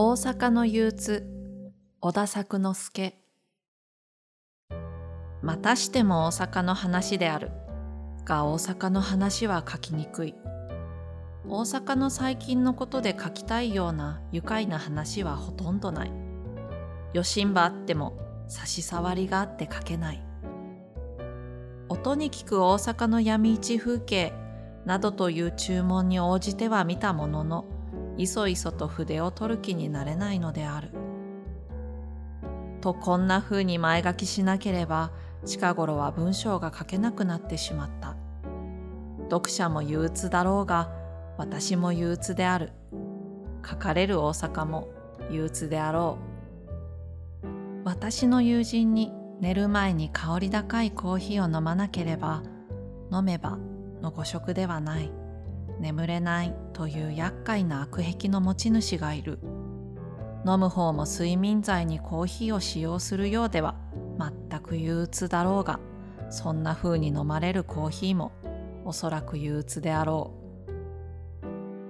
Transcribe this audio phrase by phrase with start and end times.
[0.00, 1.26] 大阪の憂鬱
[2.00, 3.14] 小田作之助。
[5.42, 7.50] またしても大阪の話である。
[8.24, 10.36] が大阪の話は書きにくい。
[11.48, 16.12] 大阪の最近のことで書きたいような愉快な話はほとんどない。
[17.12, 20.24] 余震ばあっても差し障りがあって書けない。
[21.88, 24.32] 音に聞く大阪の闇市風景
[24.84, 27.77] などという注文に応じては見たものの
[28.18, 30.90] いそいそと筆を取る気になれないのである。
[32.80, 35.10] とこんな風に前書きしなければ
[35.44, 38.16] 近頃は文章が書けなくなってしまった。
[39.30, 40.90] 読者も憂鬱だろうが
[41.38, 42.72] 私も憂鬱である。
[43.68, 44.88] 書かれる大阪も
[45.30, 46.18] 憂鬱であろ
[47.44, 47.48] う。
[47.84, 52.42] 私の友人に寝る前に香り高いコーヒーを飲まなければ
[53.12, 53.58] 飲めば
[54.02, 55.12] の誤食ではない。
[55.78, 59.40] 眠れないという厄介な悪癖の持ち主がいる。
[60.46, 63.74] 飲む方も睡眠剤にコーヒーを使用するようでは
[64.48, 65.80] 全く憂鬱だろうが
[66.30, 68.30] そんな風に飲まれるコーヒーも
[68.84, 70.32] おそらく憂鬱であろ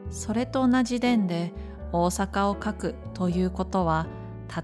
[0.08, 0.10] う。
[0.10, 1.52] それと同じ伝で
[1.92, 4.06] 大阪を書くということは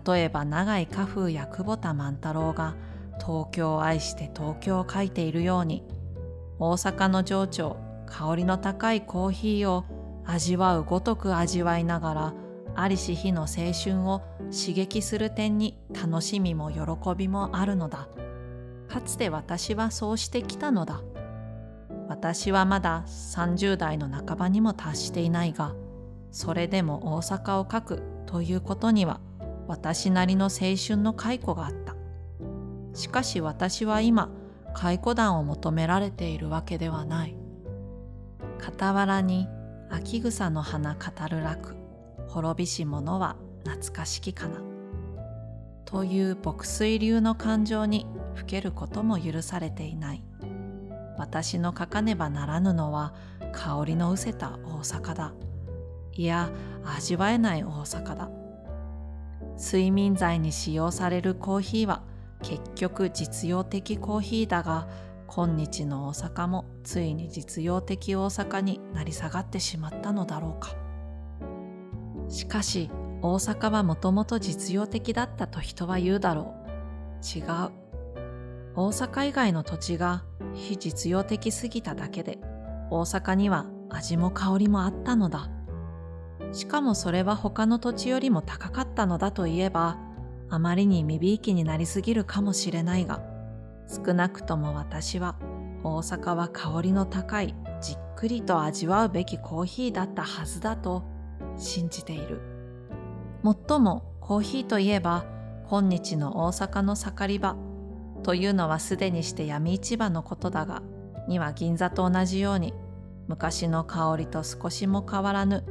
[0.07, 2.77] 例えば長井家風や久保田万太郎が
[3.21, 5.85] 東京を愛して東京を書いているように
[6.59, 9.85] 大阪の情緒香りの高いコーヒーを
[10.27, 12.35] 味わうごとく味わいながら
[12.77, 16.81] ありし日の青春を刺激する点に楽しみも喜
[17.17, 18.09] びもあるのだ。
[18.89, 21.03] かつて私はそうしてきたのだ。
[22.09, 25.75] 私はまだ30代の半ばにも達していないが、
[26.31, 29.21] それでも大阪を書くということには
[29.69, 31.95] 私なりの青春の解雇があった。
[32.93, 34.31] しかし私は今、
[34.75, 37.37] 解雇団を求められているわけではない。
[38.61, 39.49] 傍らに
[39.95, 41.77] 秋草の花語る楽。
[42.27, 44.61] 滅びし者は懐かしきかな。
[45.85, 48.05] という牧水流の感情に
[48.35, 50.25] ふけることも許されていない。
[51.17, 53.15] 私の書かねばならぬのは
[53.53, 55.33] 香りの失せた大阪だ。
[56.13, 56.51] いや
[56.85, 58.31] 味わえない大阪だ。
[59.57, 62.03] 睡眠剤に使用されるコーヒーは
[62.43, 64.89] 結局実用的コーヒーだが
[65.27, 70.75] 今日の大阪もついに実用的大阪になり下がってしまったのだろうか。
[72.29, 72.91] しかし
[73.23, 77.39] 大阪はもともと実用的だったと人は言うだろう。
[77.39, 77.45] 違う。
[78.77, 80.25] 大阪以外の土地が
[80.55, 82.39] 非実用的すぎただけで
[82.91, 85.49] 大阪には味も香りもあったのだ。
[86.53, 89.99] しかもそれは他の土地よりも高かったのだといえば
[90.51, 93.34] あまりに未びいきになりすぎるかもしれないが
[93.89, 95.37] 少なくとも私は
[95.83, 101.05] 大阪は香りの高いじっくりと味わうべきコーヒーだったはずだと
[101.57, 102.41] 信じている。
[103.43, 105.27] もっともコーヒーといえば
[105.69, 107.57] 今日の大阪の盛り場
[108.23, 110.83] というのはすでにして闇市場のことだが
[111.29, 112.73] には銀座と同じように
[113.29, 115.65] 昔の香りと少しも変わらぬ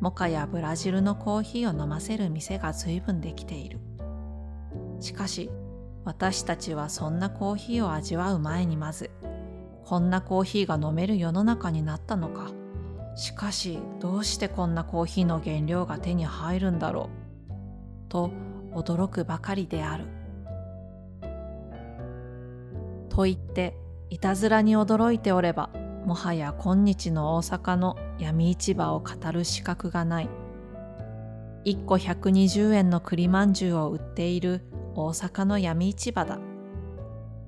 [0.00, 3.80] モカやブラジルのコーヒーを飲ませる店が随分できている。
[5.00, 5.50] しかし
[6.06, 9.10] 私たちはそんなコーヒーを味わう前にまず、
[9.84, 12.46] こんなコーヒーが飲める世の中になったのか。
[13.16, 17.10] しかし、どうしてこんなコーヒーの原料が手に入るんだろ
[17.48, 18.08] う。
[18.08, 18.30] と
[18.72, 20.04] 驚くばかりである。
[23.08, 23.76] と言って、
[24.08, 25.70] いたずらに驚いておれば、
[26.04, 30.28] もはや今日の大阪の闇市場を語る資格がない。
[31.64, 34.62] 1個120円の栗まんじゅうを売っている
[34.98, 36.38] 大阪の闇市場だ。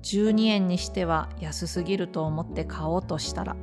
[0.03, 3.55] 12円にしては安すぎると思って買おうとしたら、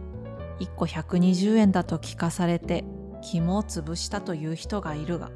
[0.59, 2.85] 1個120円だと聞かされて
[3.23, 5.31] 肝を潰したという人がいるが、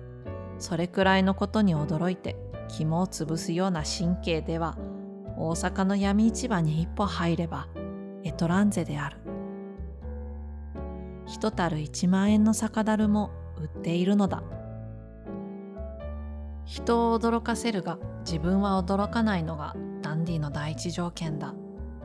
[0.58, 2.36] それくらいのことに驚いて
[2.68, 4.76] 肝を潰すような神経では、
[5.38, 7.68] 大阪の闇市場に一歩入れば、
[8.24, 9.18] エトランゼである。
[11.24, 14.42] 一たる1万円の酒樽も売っているのだ。
[16.70, 21.52] 人を驚かせるが自分は驚かないのがダンディの第一条件だ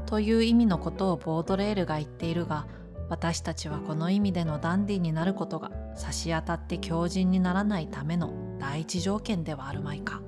[0.08, 2.66] という意味のことをボードレールが言っているが
[3.08, 10.24] 私たちはこの意味でのダンディになることが差し当たって強靭にならないための第一条件ではあるまいか。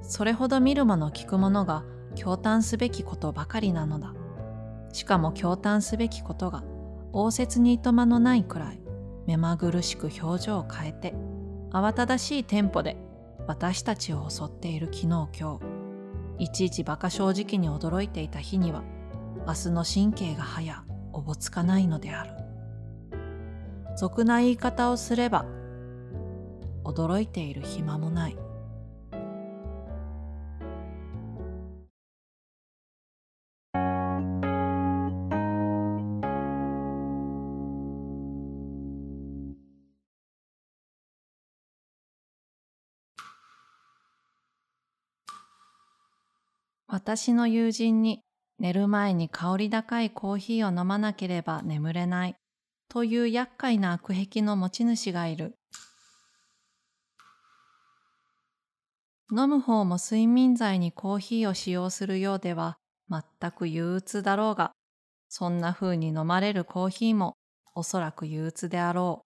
[0.00, 4.14] それほど見るもの聞くものが驚嘆すべきことばかりなのだ。
[4.94, 6.64] しかも驚嘆すべきことが
[7.12, 8.80] 応接にいとまのないくらい
[9.26, 11.14] 目まぐるしく表情を変えて
[11.70, 12.96] 慌ただしいテンポで
[13.46, 15.60] 私たちを襲っている昨日今日、
[16.38, 18.82] いちいち馬鹿正直に驚いていた日には、
[19.46, 22.30] 明日の神経が早、おぼつかないのである。
[23.96, 25.46] 俗な言い方をすれば、
[26.84, 28.36] 驚いている暇もない
[47.06, 48.24] 私の友人に
[48.58, 52.34] 寝る前に香り高いコーヒーを飲まなければ眠れない
[52.88, 55.54] という厄介な悪癖の持ち主がいる。
[59.30, 62.76] 飲む方も睡眠剤にコーヒーを使用するようでは
[63.08, 63.22] 全
[63.52, 64.72] く憂鬱だろうが、
[65.28, 67.36] そんな風に飲まれるコーヒーも
[67.76, 69.25] おそらく憂鬱であろ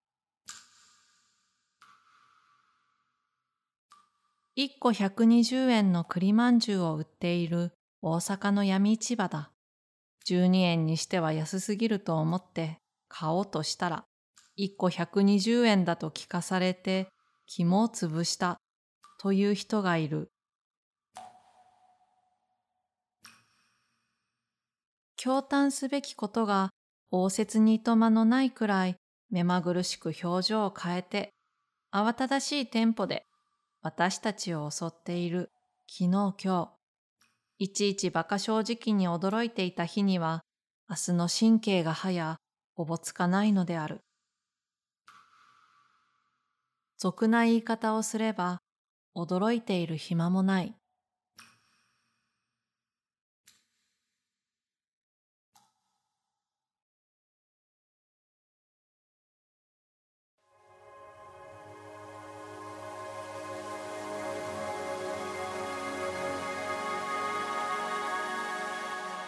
[4.61, 7.73] 1個120円の栗まんじゅうを売っている
[8.03, 9.53] 大阪の闇市場だ。
[10.29, 12.77] 12円にしては安すぎると思って
[13.09, 14.05] 買おうとしたら、
[14.59, 17.09] 1個120円だと聞かされて
[17.47, 18.59] 肝を潰した
[19.19, 20.29] という人がいる。
[25.19, 26.69] 驚嘆すべきことが
[27.11, 28.97] 応接にいとまのないくらい
[29.31, 31.31] 目まぐるしく表情を変えて
[31.95, 33.25] 慌ただしいテンポで
[33.83, 35.51] 私たちを襲っている
[35.89, 36.71] 昨日今日、
[37.59, 40.43] いちいち馬鹿正直に驚いていた日には、
[40.89, 42.37] 明日の神経がはや
[42.77, 44.03] おぼつかないのである。
[46.99, 48.61] 俗な言い方をすれば、
[49.17, 50.75] 驚いている暇もない。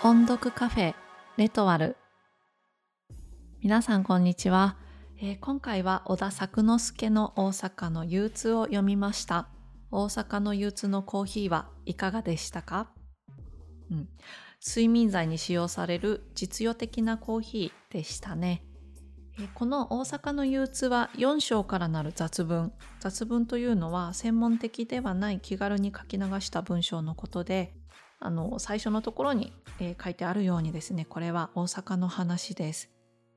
[0.04, 0.94] 音読カフェ
[1.36, 1.96] レトワル。
[3.60, 4.76] 皆さんこんにちは、
[5.20, 9.46] えー、今回は小田作之助の大阪の憂鬱を読みました。
[9.92, 12.90] 大阪の憂鬱のコーヒーはいかがでしたか、
[13.92, 14.08] うん、
[14.66, 18.64] 睡眠剤に使用される実用的なコーヒーでしたね。
[19.54, 22.72] この大阪の憂鬱は4章からなる雑文。
[22.98, 27.72] 雑文というのは専門的ではない気軽に書き流した文章のことで
[28.24, 32.88] あの最初のところに、えー、書いてあるようにですねこれは大阪の話です。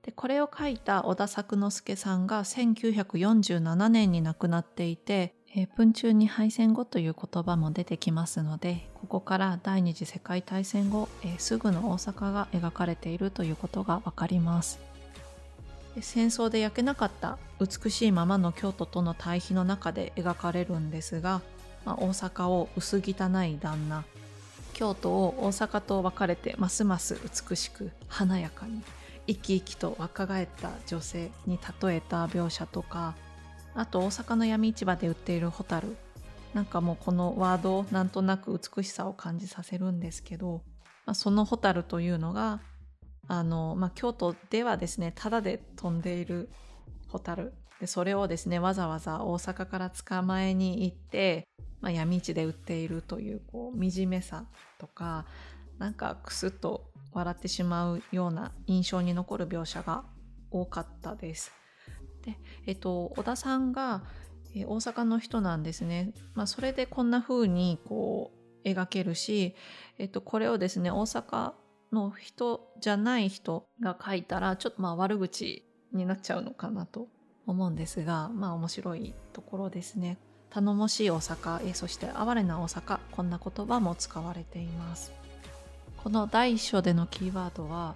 [0.04, 14.80] でこれを書いた小田作之助さんが1947年に亡くなっていて「えー、文中に敗戦後」という言葉も出てきますのでここから第二次世界大戦後、えー、すぐの大阪が描かれているということがわかります。
[16.02, 21.42] 戦争で焼けなかった美しいままの京都との対比の中で描かれるんですが、
[21.86, 24.04] まあ、大阪を薄汚い旦那
[24.76, 27.18] 京都を大阪と分かれてますます
[27.50, 28.82] 美しく華やかに
[29.26, 33.16] 生き生きと若返った女性に例えた描写とか
[33.74, 35.96] あと大阪の闇市場で売っているホタル
[36.54, 40.62] なんかもうこのワードなんとなく美しさを感じさせるんですけど、
[41.06, 42.60] まあ、そのホタルというのが
[43.30, 46.50] あの、まあ、京都ではですねただで飛んでいる
[47.08, 51.48] ホタルでそれをですねわざわざ大阪から捕まえに行って
[51.82, 54.46] まあ、闇市で売っているというこう惨めさ
[54.80, 55.26] とか
[55.78, 60.04] なんかクスッと笑ってしまうような印象に残る描写が
[60.52, 61.52] 多かったです。
[62.24, 64.04] で、えっと、小田さんが、
[64.64, 66.14] 大阪の人なんですね。
[66.34, 68.32] まあ、それでこんな風にこ
[68.64, 69.54] う描けるし、
[69.98, 71.52] えっと、これをですね大阪
[71.92, 77.10] の人じゃない人が書いたらちょっとまあ悪口になっちゃうのかなと
[77.46, 80.18] 思うんですがまあ面白いところですね。
[80.56, 85.12] 頼もしい大阪、えそして哀れな大阪こんな言葉も使われています。
[85.98, 87.96] この第一章でのキーワードは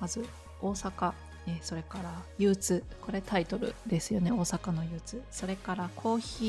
[0.00, 0.26] まず
[0.62, 1.12] 大阪
[1.46, 2.82] えそれから憂鬱。
[3.02, 4.32] これタイトルですよね。
[4.32, 5.22] 大阪の憂鬱。
[5.30, 6.44] それからコーヒ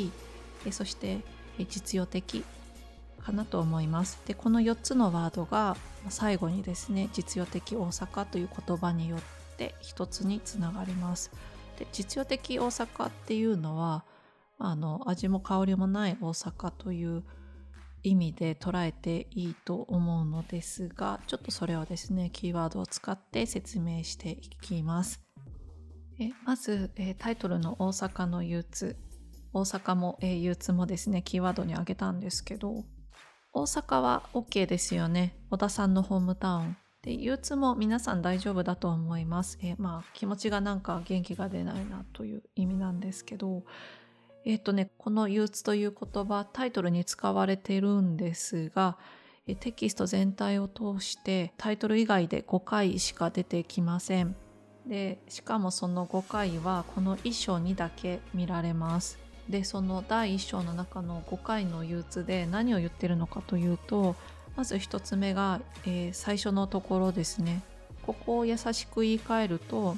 [0.66, 0.70] ー。
[0.70, 1.20] えそして
[1.68, 2.46] 実用的。
[3.22, 4.22] かなと思います。
[4.26, 5.76] でこの4つのワードが
[6.08, 9.20] 最後にですね実用的大阪という言葉によっ
[9.58, 11.32] て一つにつながります。
[11.78, 14.06] で実用的大阪っていうのは
[14.66, 17.24] あの味も香りもない大阪という
[18.02, 25.22] 意味で捉えていいと思うのですがちょっとそれをですねキーワードを使って説明していきます。
[26.20, 28.96] えまず、えタイトルの「大阪の憂鬱」
[29.52, 32.86] 大阪も、え憂鬱もですねキーワードに挙げたんですけど
[33.52, 35.36] 大阪は OK ですよね。
[35.50, 36.78] 小田さんのホームタウン。
[37.02, 39.60] で憂鬱も皆さん大丈夫だと思います。
[39.62, 43.64] えまあ気持ちがなんか元気が出ないなという意味なんですけど
[44.46, 48.98] えっ、とね、この憂鬱という言葉、タイトルに使われてるんですが、
[49.60, 54.36] テキスト全体を通してタイトル以外で5回しか出てきません。
[54.86, 59.24] で、しかもその5回はこの1章にだけ見られます。
[59.50, 64.16] でその第1章の中の5回の憂鬱で何を言ってるのかというと
[64.56, 67.62] まず1つ目が、えー、最初のところですね
[68.04, 69.98] ここを優しく言い換えると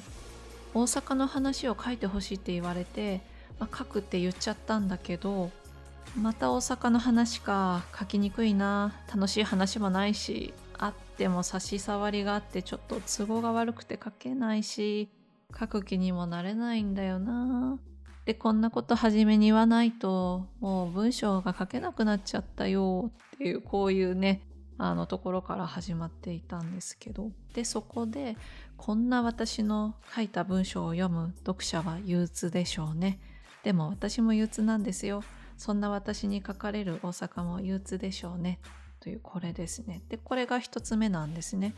[0.74, 3.22] 大阪の話を書いてほしいって言われて、
[3.58, 5.50] まあ、書くって言っちゃったんだけど
[6.16, 7.84] また大阪の話か。
[7.98, 8.94] 書きにくいな。
[9.12, 15.10] 楽しい話もないしあっても差し障りがあってちょっと都合が悪くて書けないし
[15.58, 17.78] 書く気にもなれないんだよな。
[18.24, 23.10] でこんなこと初めに言わないともう文章が書けなくなっちゃったよ。
[23.34, 24.40] っていうこういうね
[24.78, 27.30] あのところから始まっていたんですけど。
[27.52, 28.36] でそこで
[28.76, 33.18] こんな私の書いた文章を読む読者は憂鬱でしょうね。
[33.66, 35.24] でも私も憂鬱なんですよ。
[35.56, 38.60] そんな私に書かれる大阪も憂鬱でしょうね。
[39.00, 40.04] というこれですね。
[40.08, 41.74] でこれが一つ目なんですね。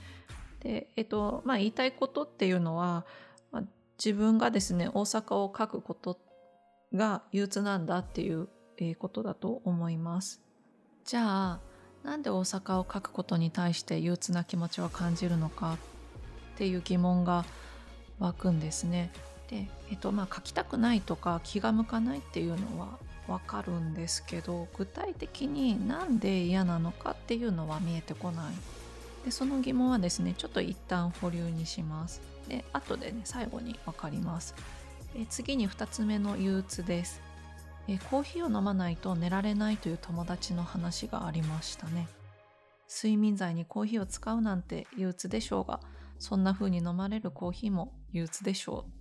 [0.60, 3.06] でえっとまあ言いたいことっていうのは、
[3.52, 3.62] まあ、
[3.96, 6.18] 自分がですね大阪を書くこと
[6.92, 8.50] が憂鬱なんだっていう
[8.98, 10.42] ことだと思います。
[11.06, 11.60] じゃあ
[12.04, 15.78] なんで大阪を書くことに対して憂鬱な気持ちを感じるのか
[16.54, 17.46] っていう疑問が
[18.18, 19.10] 湧くんですね。
[19.48, 28.54] で、えっとまあ、書きたくないとか気が向かないっていうのはわかるんですけど具体的になんで嫌なのかっていうのは見えてこない。
[29.24, 32.20] でその疑問はですねちょっと一旦保留にします。
[32.48, 34.54] で後でね最後に分かります。
[35.14, 37.28] え次に2つ目の憂鬱です。
[37.88, 42.06] えコーヒーを飲まないと寝られないという友達の話がありましたね
[42.88, 45.80] 睡眠剤にコーヒーを使うなんて憂鬱でしょうが
[46.18, 48.97] そんな風に飲まれるコーヒーも憂鬱でしょう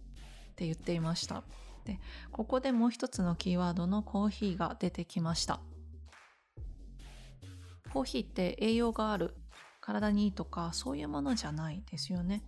[0.57, 1.43] って言っていました。
[1.85, 1.99] で
[2.31, 5.59] ここでもう一つのキーワードのコーヒーが出てきました。
[7.93, 9.35] コーヒーって栄養がある
[9.79, 12.41] 体にいいとかそういうものじゃないですよね。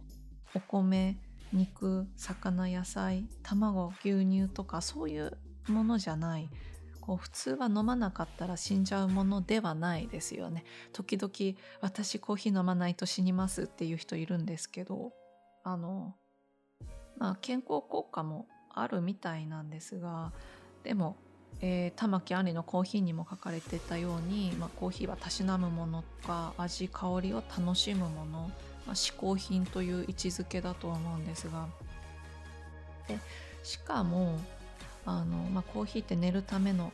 [0.55, 1.17] お米
[1.53, 5.37] 肉魚野菜卵牛乳とかそういう
[5.67, 6.49] ものじゃない。
[6.99, 10.63] こう普通は飲まなかったら死んじゃうものではないですよね。
[10.93, 15.13] 時々私コーヒー飲まないと死にますっていう人いるんですけど
[15.63, 16.15] あの
[17.19, 20.31] まあ健康効果もあるみたいなんですが
[20.83, 21.17] でも、
[21.61, 28.51] えー、玉木杏里のコーヒーにも書かれてたように、まあ、コーヒーはたしなむものとか味香りを楽しむもの、
[28.87, 31.67] まあ、嗜好品という位置づけだと思うんですが。
[33.07, 33.19] で
[33.63, 34.39] しかも
[35.05, 36.93] あの、まあ、コーヒーって寝るための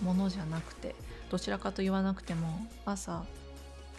[0.00, 0.94] ものじゃなくて
[1.30, 3.24] どちらかと言わなくても朝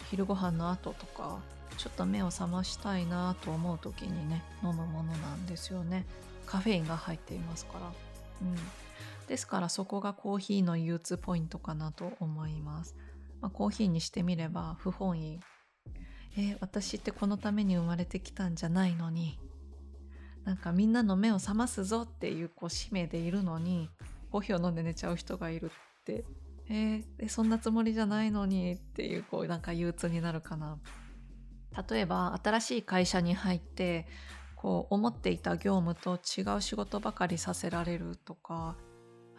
[0.10, 1.39] 昼ご飯の後とか
[1.77, 6.05] ちょっと目を覚ましたいなと思う時にね飲むものなんですよね。
[6.46, 7.91] カフェインが入っていますから。
[8.41, 8.55] うん。
[9.27, 12.93] ですからそこがコーヒーの憂鬱ポイントかなと思います、
[13.39, 15.39] まあ、コーヒーにしてみれば不本意。
[16.36, 19.39] えー、私ってこのために生まれてきたんじゃないのに。
[20.43, 23.89] なんかみんなの目を覚ますぞっていうこう使命でいるのに
[24.29, 26.25] コーヒーを飲んで寝ちゃう人がいるって。
[26.70, 30.77] えー、そんなつもりじゃないのにっていうこうなんか憂鬱になるかな。
[31.89, 34.08] 例えば新しい会社に入って
[34.56, 38.75] こう思っていた業務と違う仕事ばかりさせられるとか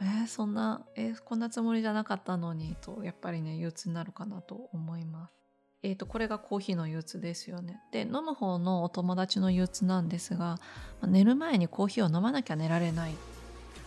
[0.00, 5.44] えー、そんなえー、こんなつもりじゃなかったのにとやっぱりね憂鬱になるかなと思います
[5.84, 7.78] えーと、これがコーヒーの憂鬱ですよね。
[7.92, 10.58] で飲む方のお友達の憂鬱なんですが
[11.06, 13.12] 寝る前にコーヒーを飲まなきゃ寝られない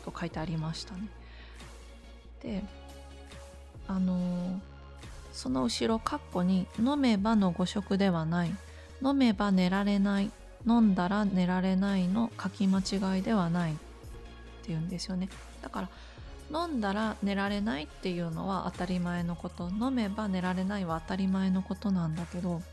[0.05, 1.09] と書いてありましたね。
[2.43, 2.63] で
[3.87, 4.59] あのー、
[5.37, 8.55] その後ろカッコに「飲めばの誤食ではない」
[9.05, 10.31] 「飲めば寝られない」
[10.65, 13.73] 「飲んだら寝られない」の書き間違いではない。
[13.73, 13.75] っ
[14.63, 15.29] ていうんですよね。
[15.61, 15.89] だから
[16.65, 19.69] 飲んだら寝られないっていうのは当たり前のこと。
[19.69, 22.63] 飲めば寝られないは当たり前のことなんだけど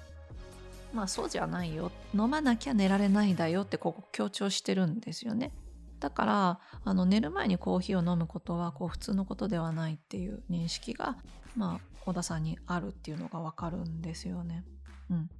[0.94, 1.92] まあそうじゃないよ。
[2.14, 5.52] 飲まなきゃ寝られないだよってここ強調してるんですよね。
[6.00, 11.18] だからあの寝る前にコーヒーを飲むことはこう普通のことではないっていう認識が
[11.56, 14.64] まあ小田さんにあるっていうのがわかるんですよね。
[15.10, 15.30] うん、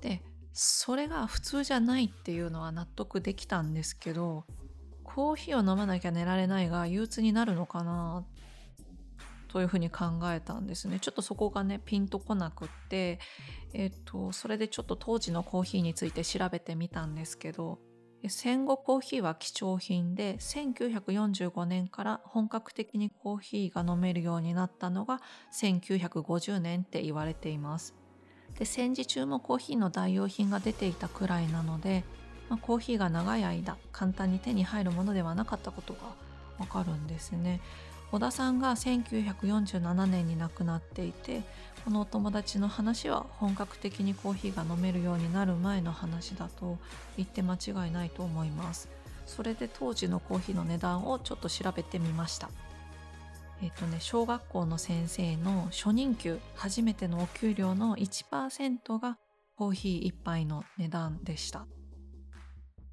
[0.00, 0.22] で
[0.52, 4.44] それが普通じゃないっていうのは納得できたんですけど
[5.04, 8.24] コーヒーを飲まなきゃ寝られないが憂鬱になるのかな
[9.48, 13.18] というふうに考えたんですねちょっとそこがねピンとこなくって
[13.72, 17.78] えっとそれでちょっと当時のコーヒーについて調べてみたんですけど
[18.26, 25.20] 戦後コーヒーは貴重品で1945年から本格的にコーヒーが飲めるようになったのが
[25.52, 27.94] 1950年って言われています
[28.58, 32.02] で戦時中もコーヒーの代用品が出ていたくらいなので
[32.48, 36.00] まあ、コーヒーが長い間簡単に手に入るものではなかったことが
[36.58, 37.60] わかるんですね。
[38.10, 41.42] 小田さんが1947年に亡くなっていて
[41.84, 46.78] このお友達の話は本格的にコーヒーが飲めるようになる前の話だと
[47.16, 48.88] 言って間違いないと思います。
[49.26, 52.50] それで当時のコーヒーの値段をちょっと調べてみました。
[53.62, 59.18] えっ、とね小学校の先生の初任給初めてのお給料の1%が
[59.56, 61.66] コーヒー1杯の値段でした。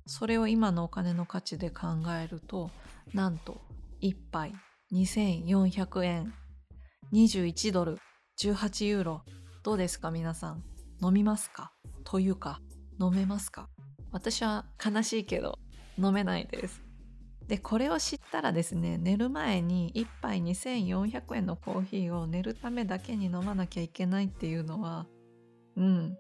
[0.06, 1.88] それを今のお金の価値で考
[2.22, 2.70] えると
[3.14, 3.62] なんと
[4.02, 4.54] 1杯
[4.96, 6.34] 2400円。
[7.12, 7.98] 21ドル。
[8.40, 9.22] 18ユーロ。
[9.62, 10.64] どうですか皆さん？
[11.04, 11.74] 飲みますか？
[12.06, 12.62] というか
[13.02, 13.68] 飲めますか？
[14.14, 15.60] 私は悲しいけど
[15.98, 16.82] 飲めないです。
[17.46, 25.08] でこれを知ったらですね寝る前に1杯2400円のコーヒーを寝るためだけに飲まなきゃいけないっていうのは
[25.76, 26.18] うん。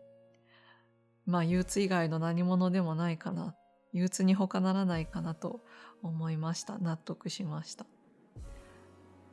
[1.25, 3.55] まあ憂鬱以外の何者でもないかな。
[3.93, 5.61] 憂鬱に他ならないかなと
[6.03, 6.77] 思いました。
[6.77, 7.85] 納得しました。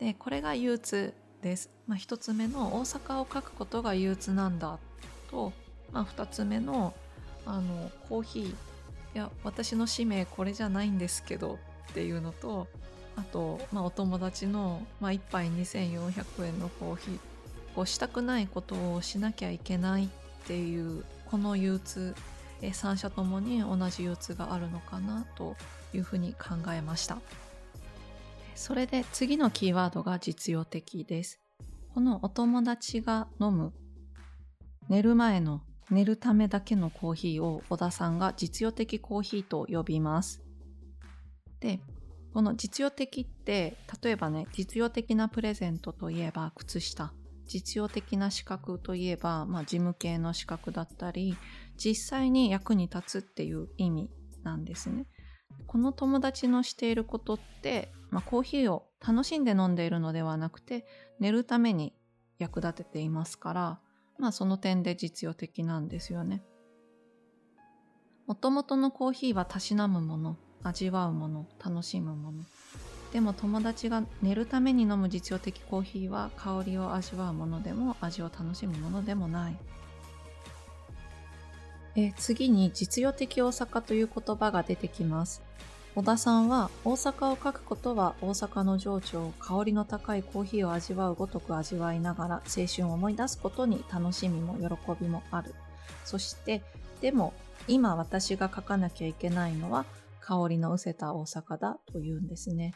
[0.03, 4.81] でこれが憂鬱です、まあ、1つ目の大阪を書くことが憂鬱なんだ
[5.31, 5.53] と、
[5.93, 6.93] まあ、2つ目の
[7.47, 8.55] あのコーヒーい
[9.15, 11.59] や私の使命これじゃないんですけど
[11.91, 12.67] っていうのと
[13.17, 17.19] あと、まあ、お友達の、ま、1杯2400円のコーヒー
[17.75, 20.09] こうしたくないことをしなきゃいけないっ
[20.47, 22.15] ていうこの憂鬱
[22.61, 25.57] 3社ともに同じ憂鬱があるのかなと
[25.95, 27.19] いうふうに考えました。
[28.55, 31.41] それで次のキーワードが実用的です。
[31.95, 33.73] このお友達が飲む
[34.89, 40.43] 寝る前の寝るためだけのコーヒーを小田さんが実用的コーヒーと呼びます。
[41.61, 41.81] で
[42.33, 47.13] この実用的って例えばね実用的なプレゼントといえば靴下。
[47.47, 51.37] 実用的な資格といえば、まあ、事務系の資格だったり
[51.77, 54.11] 実際に役に立つっていう意味
[54.43, 55.07] なんですね。
[55.67, 60.87] この友達のしていることって、まあ、コーヒーを楽しんで飲んでいるのではなくて
[61.19, 61.95] 寝るために
[62.39, 63.81] 役立てていますから、
[64.19, 66.43] まあ、その点で実用的なんですよね。
[68.27, 72.45] もともとのコーヒーはたしなむもの味わうもの楽しむもの
[73.13, 79.57] でも友達が寝るために飲む実用的コーヒーは香りを味わうものでも味を楽しむものでもない
[81.97, 85.43] え次に実用的大阪という言葉が出てきます
[85.95, 95.55] 小田さんは大阪を書くことは大阪の情緒を香りの高いコーヒーを味わうごとく味わいながら青春を思い出すことに楽しみも喜びもある
[96.05, 96.63] そして
[97.03, 97.35] でも
[97.69, 99.85] 今私が書かなきゃいけないのは
[100.23, 102.73] 香りの失せた大阪だというんですね。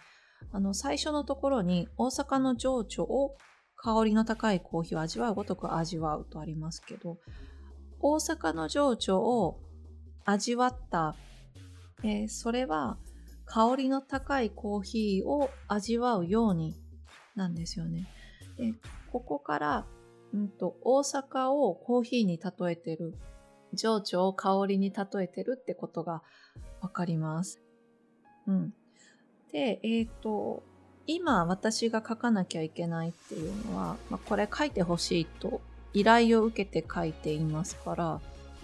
[0.52, 3.37] あの、最初のところに大阪の情緒を
[3.76, 7.18] 香りの高いコーヒーを味わうごとく味わうとありますけど、
[8.00, 9.61] 大阪の情緒を
[10.24, 11.14] 味わった、
[12.02, 12.98] えー、それは
[13.44, 16.74] 香りの高いコーヒーを味わうように
[17.37, 18.06] なんですよね。
[18.56, 18.74] で
[19.11, 19.87] ここから、
[20.35, 23.14] うんと、大阪をコーヒーに例えてる
[23.72, 26.22] 情緒を香りに例えてるってことが
[26.80, 27.61] わかります。
[28.46, 28.74] うん。
[29.52, 30.62] で、えっ、ー、と、
[31.06, 35.61] 今私が書かなきゃいけないっていうのは、まあ、これ書いてほしいと
[35.96, 38.20] 依頼を受けて書いていますから、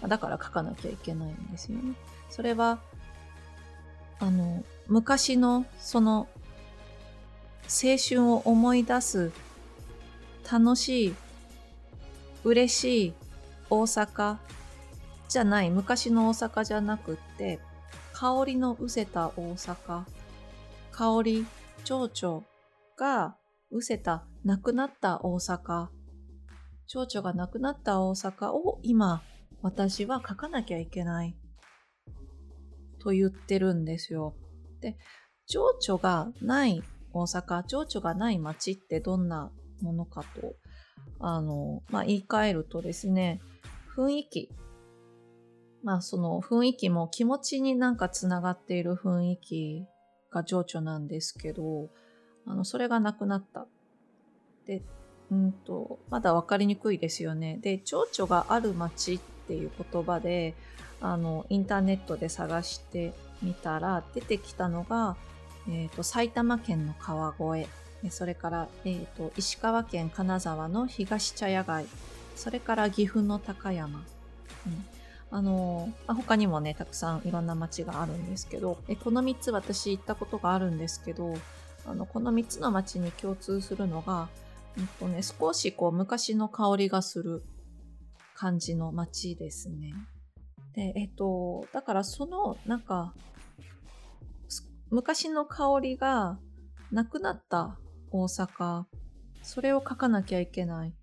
[0.07, 1.95] だから書かなきゃいけないんですよね。
[2.29, 2.79] それは、
[4.19, 6.27] あの、昔のその
[7.63, 9.31] 青春を思い出す
[10.49, 11.15] 楽しい、
[12.43, 13.13] 嬉しい
[13.67, 14.37] 大阪
[15.27, 17.59] じゃない、昔の大阪じゃなくって、
[18.13, 20.03] 香りの失せた大阪、
[20.91, 21.47] 香り、
[21.83, 22.43] 蝶々
[22.95, 23.35] が
[23.71, 25.87] 失せた、なくなった大阪、
[26.87, 29.21] 蝶々がなくなった大阪を今、
[29.61, 31.35] 私は書かなきゃいけない
[32.99, 34.35] と言ってるんですよ。
[34.81, 34.97] で、
[35.45, 40.55] 蝶々がない大阪、蝶々がない街ってどんなものかと、
[41.19, 43.39] あの、まあ、言い換えるとですね、
[43.95, 44.49] 雰囲気、
[45.83, 49.85] まあその雰囲気も気持ちになんかつながっている雰囲気
[50.31, 51.89] が情緒なんですけど、
[52.45, 53.67] あの、それがなくなった。
[54.65, 54.81] で、
[55.33, 57.57] うんと、まだわかりにくいですよね。
[57.59, 60.53] で、情緒がある街っていう言葉で、
[61.01, 65.15] あの、インターネットで探してみたら出てきたのが、
[65.67, 67.67] え、ー、と、埼玉県の川越、
[68.11, 71.87] それから、え、ー、と、石川県金沢の東茶屋街、
[72.35, 74.05] それから岐阜の高山、
[74.67, 74.85] うん。
[75.31, 81.33] あの、あ、他にもね、たくさんいろんな街があるんですけど、えこの3つ私行ったことがあるんですけど、
[81.87, 84.29] あの、この3つの街に共通するのが、
[84.77, 87.43] うんとね、少しこう昔の香りがする
[88.33, 89.93] 感じの街ですね。
[90.73, 93.13] で、えっと、だからその、なんか、
[94.89, 96.39] 昔の香りが
[96.91, 97.77] なくなった
[98.11, 98.85] 大阪、
[99.41, 100.93] それを書かなきゃいけない。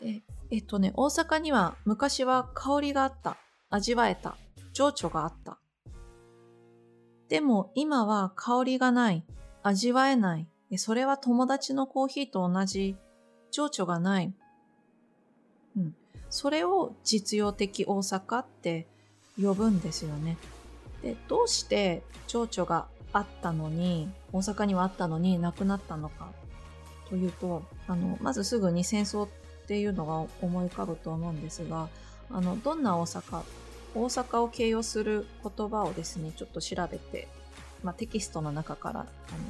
[0.00, 3.36] で、えっとね、大阪には昔は香りがあった、
[3.70, 4.36] 味わえた、
[4.72, 5.58] 情緒があった。
[7.28, 9.24] でも今は香りがない、
[9.62, 10.48] 味わえない。
[10.76, 12.96] それは友達のコーヒーと同じ。
[13.52, 14.34] 情緒がない。
[15.76, 15.94] うん。
[16.28, 18.86] それを実用的大阪って
[19.40, 20.36] 呼ぶんですよね。
[21.02, 26.32] で、どうして情緒があったのに、大阪にはあったのになくなったのか
[27.08, 29.28] というと、あの、まずすぐに戦争っ
[29.66, 31.88] ていうのが思い浮かぶと思うんですが、
[32.30, 33.42] あの、どんな大阪、
[33.94, 37.28] 大阪を形容する言葉をですね、ちょっと調べて、
[37.82, 39.04] まあ、テキストの中からあ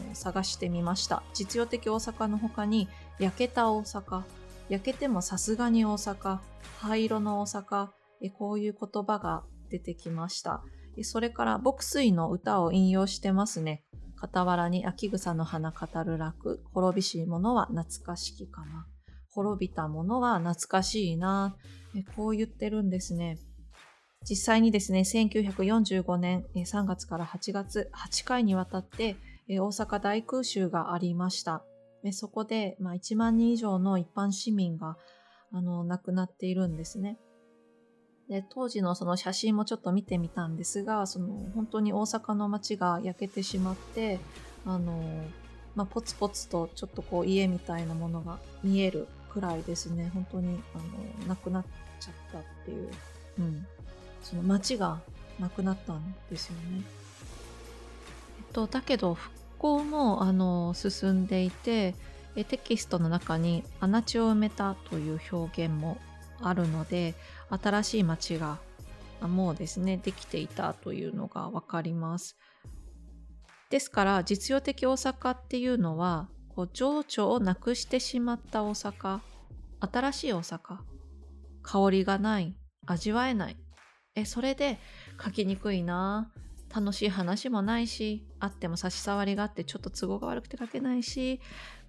[0.08, 1.22] の探してみました。
[1.34, 4.22] 実用的大阪の他に、焼けた大阪、
[4.68, 6.38] 焼けてもさすがに大阪、
[6.78, 7.88] 灰色の大阪、
[8.20, 10.62] えこういう言葉が出てきました。
[11.02, 13.84] それから牧水の歌を引用してますね。
[14.20, 18.86] 傍らに秋草の花語る楽、滅びしいものは懐かしきかな。
[19.30, 21.56] 滅びたものは懐かしいな
[21.94, 22.02] え。
[22.16, 23.38] こう言ってるんですね。
[24.28, 29.16] 実際にですね、1945年3月から8月、8回にわたって
[29.48, 31.64] 大阪大空襲がありました。
[32.12, 34.96] そこで、まあ、1万人以上の一般市民が
[35.52, 37.18] あの亡くなっているんですね。
[38.28, 44.18] で当時のその写真もちょっと見てみたんですがその本当に大阪の街が焼けてしまって
[44.64, 45.00] あの、
[45.76, 51.64] まあ、ポツポツとちょっとこう家みたいなものが見えるくらいですね本当にあのなくなっ
[52.00, 52.90] ちゃったっていう、
[53.38, 53.66] うん、
[54.28, 55.00] その街が
[55.38, 56.82] なくなったんですよね。
[58.38, 61.94] えっと、だけど復興もあの進んでいて
[62.34, 65.98] テキストの中に穴地を埋めたという表現も
[66.42, 67.14] あるので
[67.48, 68.58] 新しい町が
[69.20, 72.36] もうですねできていたというのが分かります。
[73.70, 79.20] ですから実用的大阪っていうのはこう情緒をなくしてしまった大阪
[79.80, 80.78] 新しい大阪
[81.62, 83.56] 香りがない味わえない
[84.16, 84.78] えそれで
[85.22, 86.32] 書きにくいな
[86.74, 91.40] 楽しい話もないしあっても差し障りがあってちょっと都合が悪くて書けないし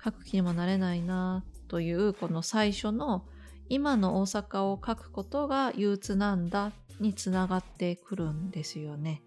[0.04, 3.26] 書く気にもなれないなというこの最初の
[3.70, 9.24] 今の大阪を書くことが憂鬱なんだにつながってくるんですよね。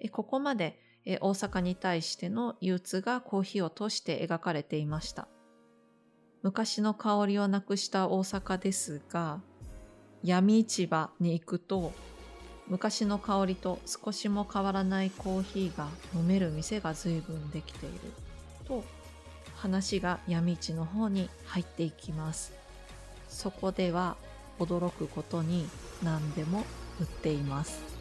[0.00, 5.28] えここまでえ大阪に対しての憂鬱がコーヒーを通して描かれていました。
[6.42, 9.40] 昔の香りをなくした大阪ですが、
[10.24, 11.92] 闇市場に行くと
[12.68, 17.98] 昔の香りと少しも変わらないコーヒーが飲める店が随分できている。
[18.64, 18.84] と
[19.56, 22.52] 話が闇市の方に入っていきます。
[23.28, 24.16] そこでは
[24.58, 25.68] 驚くことに
[26.02, 26.64] 何でも
[27.00, 27.91] 売っています。